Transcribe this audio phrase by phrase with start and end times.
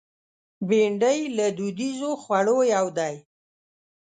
[0.67, 3.15] بېنډۍ له دودیزو خوړو یو دی